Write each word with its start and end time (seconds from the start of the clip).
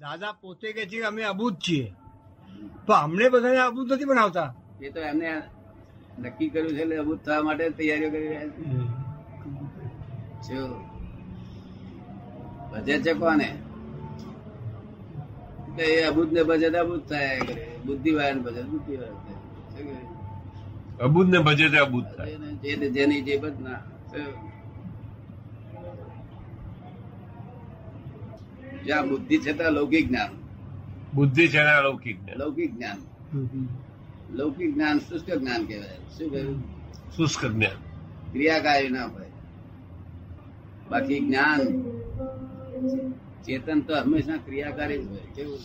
દાદા 0.00 0.32
પોતે 0.32 0.72
કે 0.72 0.86
છે 0.86 1.02
અમે 1.02 1.22
અબૂત 1.22 1.54
છીએ. 1.58 1.94
પણ 2.86 2.94
અમને 2.94 3.28
બધાને 3.28 3.58
અબૂત 3.58 3.92
નથી 3.92 4.04
બનાવતા. 4.04 4.54
એ 4.82 4.90
તો 4.90 5.00
એમને 5.00 5.42
નક્કી 6.18 6.48
કર્યું 6.48 6.70
છે 6.70 6.82
એટલે 6.82 6.96
અબૂત 6.96 7.24
થવા 7.24 7.42
માટે 7.42 7.70
તૈયારીઓ 7.70 8.10
કરી 8.10 8.28
રહ્યા 8.28 8.48
છે. 10.44 10.58
ભજે 12.72 13.02
છે 13.02 13.12
કોને? 13.12 13.48
એ 15.78 16.02
અબૂત 16.02 16.32
ને 16.32 16.42
ભજે 16.42 16.70
તો 16.70 16.78
અભૂત 16.78 17.08
થાય 17.08 17.40
કરે. 17.40 17.78
બુદ્ધિવાળા 17.86 18.32
ને 18.32 18.40
ભજે. 18.40 18.62
તો 18.62 18.78
થાય 18.78 19.96
અબૂત 21.00 21.26
ને 21.26 21.38
ભજે 21.38 21.68
તે 21.68 21.78
અબુદ 21.78 22.04
થાય. 22.16 22.36
જેની 22.88 23.22
જે 23.22 23.36
બધ 23.36 23.56
શું? 23.56 24.53
જ્યાં 28.84 29.08
બુદ્ધિ 29.08 29.38
છે 29.38 29.52
ત્યાં 29.52 29.72
લૌકિક 29.72 30.08
જ્ઞાન. 30.08 30.30
બુદ્ધિ 31.14 31.48
છે 31.48 31.58
અલૌકિક 31.58 32.16
લૌકિક 32.36 32.74
જ્ઞાન. 32.74 32.98
લૌકિક 34.32 34.74
જ્ઞાન 34.74 34.98
શુષ્ક 34.98 35.30
જ્ઞાન 35.30 35.66
કહેવાય. 35.66 35.98
શું 36.18 36.30
કહ્યું? 36.30 36.62
શુષ્ક 37.16 37.44
જ્ઞાન. 37.44 37.76
ક્રિયાકારી 38.32 38.88
ના 38.88 39.06
હોય. 39.06 39.26
બાકી 40.90 41.20
જ્ઞાન 41.20 41.60
ચેતન 43.42 43.80
તો 43.80 43.94
હંમેશા 43.94 44.36
ક્રિયાકારી 44.36 44.98
જ 44.98 45.06
હોય. 45.08 45.20
કેવું? 45.34 45.58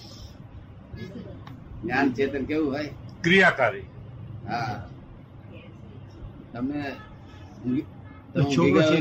જ્ઞાન 1.83 2.13
ચેતન 2.13 2.45
કેવું 2.45 2.71
હોય? 2.71 2.89
ક્રિયાકારી. 3.23 3.83
હા. 4.47 4.89
તમે 6.53 6.91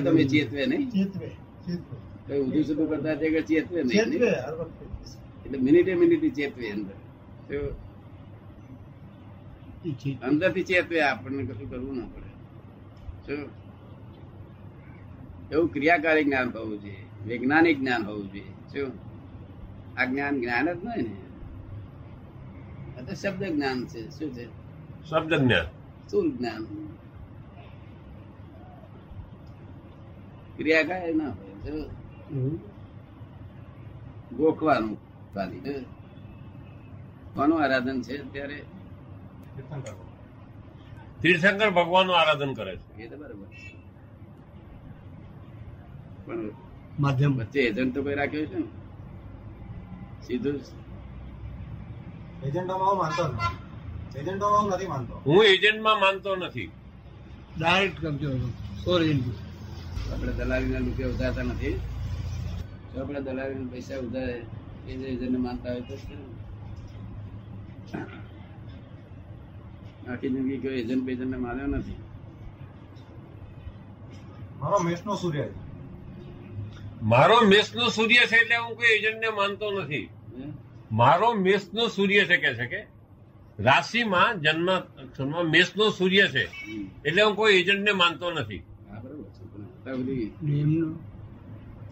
તમે 0.02 0.24
ચેતવે 0.24 0.66
નહીં? 0.66 0.90
ચેતવે 0.90 1.28
ચેતવે. 1.66 2.07
ઊંધું 2.34 2.64
સુધું 2.68 2.86
કરતા 2.90 3.16
તે 3.20 3.26
કે 3.34 3.40
ચેતવે 3.48 3.80
નહીં 3.84 4.10
એટલે 5.44 5.58
મિનિટે 5.66 5.92
મિનિટે 6.02 6.28
ચેતવે 6.36 6.66
અંદર. 6.74 6.96
તો 7.48 7.58
અંદરથી 10.28 10.68
ચેતવે 10.70 10.96
આપણને 11.02 11.42
કશું 11.48 11.68
કરવું 11.70 11.94
ના 11.98 12.08
પડે. 12.14 12.30
એવું 15.52 15.68
ક્રિયાકારી 15.74 16.26
જ્ઞાન 16.28 16.48
હોવું 16.56 16.78
જોઈએ 16.82 17.04
વૈજ્ઞાનિક 17.26 17.76
જ્ઞાન 17.80 18.02
હોવું 18.08 18.26
જોઈએ. 18.32 18.52
શું 18.72 18.90
આ 19.98 20.06
જ્ઞાન 20.10 20.34
જ્ઞાન 20.42 20.66
જ 20.68 20.82
નહીં 20.84 21.06
ને. 21.06 21.16
આ 22.96 23.02
તો 23.06 23.12
શબ્દ 23.22 23.42
જ્ઞાન 23.54 23.78
છે 23.90 24.00
શું 24.16 24.30
છે? 24.36 24.44
શબ્દ 25.10 25.32
જ્ઞાન. 25.42 25.66
સ્થૂલ 26.06 26.28
જ્ઞાન. 26.36 26.62
ક્રિયાકારી 30.56 31.16
ના 31.20 31.32
હોય? 31.38 31.84
ગોખવાનું 34.36 34.96
ખાલી 35.34 35.84
કોનું 37.34 37.62
આરાધન 37.64 38.02
છે 38.02 38.16
અત્યારે? 38.16 38.58
તીર્થંકર 41.22 41.70
ભગવાન 41.70 41.84
ભગવાનનું 41.84 42.20
આરાધન 42.20 42.52
કરે 42.54 42.76
છે. 42.76 43.02
એ 43.02 43.08
તો 43.08 43.16
બરોબર 43.16 43.46
પણ 46.26 46.50
માધ્યમ. 47.00 47.36
વચ્ચે 47.36 47.60
એજન્ટ 47.60 47.94
તો 47.94 48.02
કોઈ 48.02 48.14
રાખ્યો 48.14 48.46
છે 48.46 48.54
ને? 48.54 48.64
સીધું 50.26 50.60
એજન્ટોમાં 52.42 52.88
હું 52.88 52.98
માનતો 52.98 53.22
નથી. 53.28 54.18
એજન્ટોમાં 54.18 54.62
હું 54.62 54.70
નથી 54.70 54.86
માનતો. 54.86 55.14
હું 55.26 55.44
એજન્ટમાં 55.44 56.00
માનતો 56.00 56.36
નથી. 56.36 56.70
ડાયરેક્ટ 57.58 58.02
કરજો. 58.02 58.28
સોરી 58.84 59.22
આપણે 60.12 60.32
દલાલીના 60.32 60.78
લુકે 60.78 61.04
ઉધારતા 61.04 61.42
નથી. 61.42 61.80
જો 62.94 63.00
આપણે 63.00 63.20
દલાલીના 63.20 63.70
પૈસા 63.72 63.98
ઉધારે 63.98 64.36
એ 64.88 65.16
જે 65.16 65.28
માનતા 65.28 65.72
હોય 65.72 65.80
તો 65.80 65.94
આખી 70.10 70.28
જિંદગી 70.28 70.58
કોઈ 70.58 70.80
એજન્ટ 70.80 71.20
ને 71.20 71.36
માન્યો 71.36 71.66
નથી. 71.66 71.96
મારો 74.60 74.78
મેષનો 74.78 75.14
સૂર્ય 75.14 75.42
છે. 75.42 75.68
મારો 77.02 77.40
મેષનો 77.40 77.88
સૂર્ય 77.88 78.16
છે 78.16 78.36
એટલે 78.36 78.56
હું 78.56 78.76
કોઈ 78.76 78.86
એજન્ટને 78.86 79.28
માનતો 79.30 79.70
નથી? 79.70 80.08
મારો 80.92 81.32
મેષનો 81.32 81.88
સૂર્ય 81.88 82.24
છે 82.24 82.36
કે 82.36 82.54
છે 82.54 82.66
કે? 82.66 82.86
રાશિમાં 83.58 84.40
જન્મ 84.40 84.70
અક્ષરમાં 84.70 85.44
મેષનો 85.44 85.90
સૂર્ય 85.90 86.28
છે. 86.28 86.44
એટલે 87.04 87.22
હું 87.22 87.36
કોઈ 87.36 87.54
એજન્ટને 87.54 87.92
માનતો 87.92 88.30
નથી. 88.30 88.62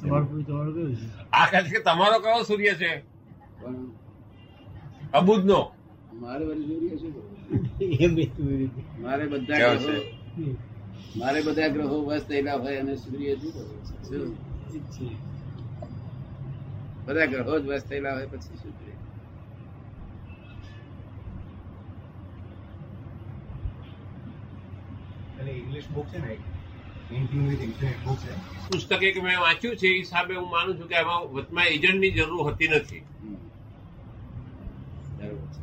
હા 0.01 0.11
બરોબર 0.11 0.37
છે 0.37 0.45
પણ 0.45 0.45
અત્યાર 0.45 0.45
સુધી 0.45 0.45
નિયમનો 0.45 0.45
તમારું 0.45 0.47
તમારું 0.47 0.75
કયું 0.75 0.97
છે 0.97 1.07
આ 1.33 1.47
કહે 1.47 1.63
છે 1.63 1.71
કે 1.71 1.81
તમારો 1.81 2.21
કયો 2.21 2.45
સૂર્ય 2.45 2.75
છે 2.75 3.05
અબુદ 5.13 5.45
નો 5.45 5.73
મારે 6.13 6.45
એવી 6.45 6.81
રીતે. 6.81 7.23
મારે 8.99 9.27
બધા 9.27 9.75
ગ્રહો 9.75 9.85
છે? 9.85 10.03
મારે 11.15 11.43
બધા 11.43 11.69
ગ્રહો 11.69 12.07
વસ 12.07 12.25
થયેલા 12.25 12.59
હોય 12.59 12.81
અને 12.81 12.97
સૂર્ય 12.97 13.37
શું 13.37 13.53
છે? 14.03 14.33
છે. 14.91 15.17
બધા 17.07 17.27
ગ્રહો 17.27 17.59
જ 17.59 17.67
વસ 17.67 17.85
થયેલા 17.85 18.15
હોય 18.15 18.29
પછી 18.29 18.57
શું 18.57 18.73
ઇંગ્લિશ 25.57 25.89
બુક 25.89 26.07
છે 26.07 26.19
ને 26.19 26.56
પુસ્તક 28.71 29.03
એક 29.03 29.23
મેં 29.23 29.41
વાંચ્યું 29.41 29.77
છે 29.77 29.87
એ 29.87 29.99
હિસાબે 29.99 30.35
હું 30.35 30.51
માનું 30.51 30.79
છું 30.79 30.89
કે 30.89 30.95
એમાં 30.95 31.33
વચમાં 31.33 31.65
એજન્ટની 31.65 32.11
જરૂર 32.11 32.43
હોતી 32.43 32.69
નથી. 32.69 33.03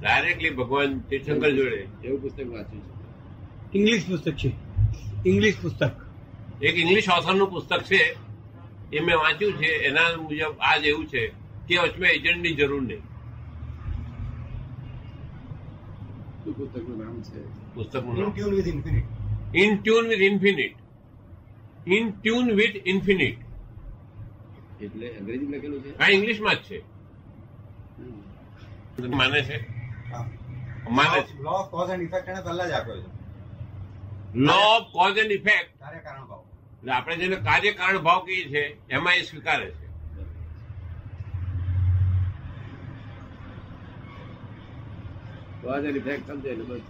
ડાયરેક્ટલી 0.02 0.50
ભગવાન 0.50 1.00
તીર્થંકર 1.00 1.52
જોડે. 1.52 1.88
એવું 2.04 2.22
પુસ્તક 2.22 2.48
વાંચ્યું 2.48 2.84
છે. 2.84 3.78
ઇંગ્લિશ 3.78 4.08
પુસ્તક 4.08 4.32
છે. 4.32 4.52
ઇંગ્લિશ 5.26 5.56
પુસ્તક. 5.62 5.92
એક 6.64 6.76
ઇંગ્લિશ 6.76 7.10
ઓથરનું 7.10 7.50
પુસ્તક 7.50 7.82
છે 7.84 8.16
એ 8.94 9.00
મેં 9.00 9.18
વાંચ્યું 9.18 9.54
છે 9.54 9.66
એના 9.66 10.22
મુજબ 10.22 10.56
આ 10.60 10.78
જ 10.78 10.86
એવું 10.86 11.06
છે 11.08 11.28
કે 11.68 11.78
વચમાં 11.78 12.10
એજન્ટની 12.10 12.54
જરૂર 12.54 12.82
નહીં. 12.82 13.00
શું 16.44 16.54
પુસ્તકનું 16.54 16.98
નામ 16.98 17.22
છે? 17.22 17.74
પુસ્તકનું 17.76 18.16
નામ. 18.16 18.24
In tune 18.24 18.54
with 18.54 18.68
infinite 18.68 19.06
in 19.56 19.78
tune 19.78 20.08
with 20.08 20.22
infinite 20.22 20.83
in 21.86 22.12
tune 22.12 22.52
with 22.52 22.82
infinite 22.86 23.40
એટલે 24.82 25.08
અંગ્રેજી 25.18 25.48
લખેલું 25.48 25.84
છે? 25.84 25.98
આ 25.98 26.10
ઇંગ્લિશમાં 26.10 26.56
જ 26.56 26.58
છે. 26.58 26.84
માને 29.08 29.42
છે? 29.42 29.58
માને 30.90 31.22
છે. 31.22 31.44
Law 31.44 31.50
of 31.50 31.70
cause 31.70 31.90
and 31.90 32.04
effect 32.04 32.28
એને 32.30 32.42
પહેલા 32.42 32.68
જ 32.68 32.72
આપ્યો 32.72 33.02
છે. 33.02 33.10
Law 34.34 34.54
of 34.54 34.92
cause 34.92 35.18
and 35.18 35.32
effect 35.32 35.80
કાર્ય 35.80 36.00
કારણ 36.00 36.26
ભાવ 36.28 36.44
એટલે 36.78 36.92
આપણે 36.92 37.16
જેને 37.16 37.36
કાર્ય 37.36 37.72
કારણ 37.72 37.98
ભાવ 37.98 38.26
કહીએ 38.26 38.48
છીએ 38.48 38.80
એમાં 38.90 39.14
એ 39.14 39.24
સ્વીકારે 39.24 39.72
છે. 39.72 39.88
કોઝ 45.62 45.84
એન્ડ 45.84 45.96
ઇફેક્ટ 45.96 46.28
સમજે 46.28 46.50
એટલે 46.50 46.64
બસ. 46.64 46.82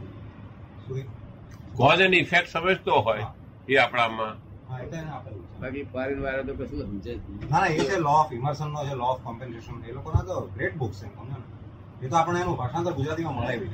કોઝ 1.76 2.00
એન્ડ 2.00 2.14
ઇફેક્ટ 2.14 2.48
સમજતો 2.48 3.02
હોય 3.02 3.26
એ 3.68 3.76
આપણામાં 3.76 4.43
બાકી 4.74 5.86
ફોરેન 5.88 6.22
વાળા 6.22 6.46
તો 6.46 6.54
કશું 6.56 6.82
સમજે 6.84 7.14
જ 7.14 7.20
ના 7.44 7.60
ના 7.60 7.70
એ 7.70 7.86
છે 7.86 8.00
લો 8.00 8.14
ઓફ 8.14 8.32
ઇમર્સન 8.34 8.70
નો 8.70 8.82
છે 8.84 8.96
લો 8.96 9.06
ઓફ 9.08 9.22
કોમ્પેન્સેશન 9.24 9.84
એ 9.84 9.94
લોકોના 9.94 10.24
તો 10.24 10.36
ગ્રેટ 10.56 10.76
બુક્સ 10.76 11.00
છે 11.00 11.08
એ 12.02 12.10
તો 12.10 12.16
આપણે 12.16 12.40
એનું 12.42 12.58
ભાષાંતર 12.58 12.94
ગુજરાતીમાં 12.94 13.36
મળાવી 13.36 13.72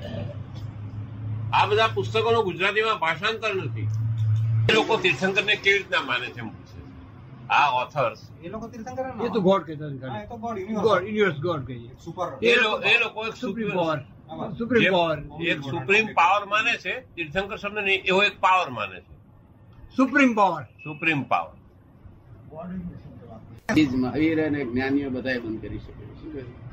આ 1.54 1.66
બધા 1.68 1.90
પુસ્તકોનું 1.92 2.44
ગુજરાતીમાં 2.44 3.00
ભાષાંતર 3.00 3.52
નથી. 3.58 3.88
એ 4.70 4.74
લોકો 4.74 4.98
તીર્થંકરને 5.00 5.56
કેવી 5.58 5.78
રીતના 5.78 6.04
માને 6.04 6.28
છે. 6.30 6.42
આ 7.50 7.68
ઓથર્સ 7.76 8.22
એ 8.42 8.50
લોકો 8.50 8.68
તીર્થંકર 8.68 9.06
એ 9.26 9.30
તો 9.30 9.42
ગોડ 9.42 9.64
કહેતા 9.66 10.10
હા 10.10 10.22
એ 10.22 10.28
તો 10.28 10.38
ગોડ 10.38 10.58
ગોડ 10.80 11.04
યુનિવર્સ 11.04 11.40
ગોડ 11.42 11.64
કહીએ. 11.66 11.92
સુપર 12.00 12.28
એ 12.44 12.56
લોકો 12.58 12.82
એ 12.86 12.98
લોકો 13.00 13.26
એક 13.26 13.36
supreme 13.36 13.70
supreme 13.70 13.78
power 13.78 14.52
supreme 14.58 14.92
power 14.94 15.18
એક 15.48 15.64
સુપ્રીમ 15.66 16.12
પાવર 16.16 16.44
માને 16.48 16.74
છે 16.80 16.94
તીર્થંકર 17.16 17.58
શબ્દ 17.58 17.88
નહીં 17.88 18.02
એવો 18.06 18.22
એક 18.24 18.38
પાવર 18.40 18.70
માને 18.72 18.98
છે. 18.98 19.19
Supreme 19.96 20.34
power 20.34 20.64
supreme 20.64 21.24
power 21.24 21.56
Mahavir 23.96 24.46
અને 24.46 24.66
જ્ઞાનીઓ 24.66 25.10
બધા 25.10 25.40
બંધ 25.40 25.62
કરી 25.62 25.80
શકે 25.80 26.06
શું 26.06 26.34
કહ્યું 26.34 26.70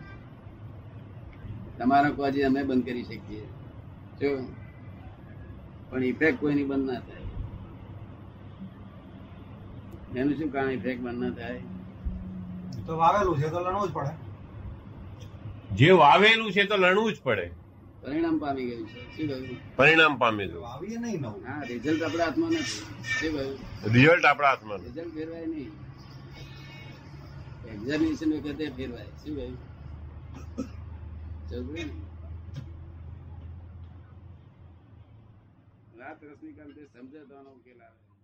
તમારા 1.79 2.11
કોજી 2.11 2.43
અમે 2.43 2.63
બંધ 2.63 2.85
કરી 2.85 3.03
શકીએ. 3.03 3.47
જો. 4.21 4.39
પણ 5.91 6.05
ઇફેક્ટ 6.05 6.41
કોઈની 6.41 6.65
બંધ 6.65 6.91
ના 6.91 7.01
થાય. 7.01 7.23
એનું 10.21 10.35
શું 10.35 10.53
કારણ 10.53 10.71
ઇફેક્ટ 10.71 11.03
બંધ 11.03 11.19
ના 11.19 11.31
થાય? 11.31 11.61
તો 12.87 12.97
વાવેલું 12.97 13.39
છે 13.39 13.49
તો 13.49 13.61
લણવું 13.61 13.89
જ 13.89 13.93
પડે. 13.93 14.11
જે 15.75 15.91
વાવેલું 15.91 16.53
છે 16.53 16.65
તો 16.65 16.77
લણવું 16.77 17.13
જ 17.13 17.17
પડે. 17.23 17.51
પરિણામ 18.07 18.39
પામી 18.39 18.67
ગયું 18.67 18.89
છે. 18.89 19.17
શું 19.17 19.29
કહ્યું? 19.29 19.77
પરિણામ 19.77 20.19
પામી 20.19 20.47
ગયું. 20.47 20.63
વાવીએ 20.63 20.97
નહીં 20.97 21.21
નવું. 21.21 21.47
હા 21.47 21.63
રિઝલ્ટ 21.63 22.03
આપણા 22.03 22.25
હાથમાં 22.25 22.51
નથી. 22.51 22.63
શું 22.63 23.33
કહ્યું? 23.33 23.59
રિઝલ્ટ 23.93 24.25
આપણા 24.25 24.49
હાથમાં. 24.49 24.79
રિઝલ્ટ 24.79 25.15
ફેરવાય 25.15 25.47
નહીં. 25.47 25.71
એક્ઝામિનેશન 27.67 28.33
વખતે 28.35 28.71
ફેરવાય. 28.71 29.05
શું 29.05 29.37
કહ્યું? 29.37 29.59
સમજ્યું 31.51 32.07
રાત 35.99 36.25
રશ્મિકાંત 36.25 36.79
સમજે 36.95 37.19
તો 37.19 37.37
ઉકેલ 37.51 37.81
આવે. 37.83 38.16